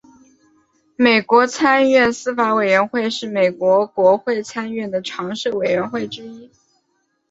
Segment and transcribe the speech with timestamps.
[0.95, 6.49] 美国参议院司法委员会是美国国会参议院的常设委员会之一。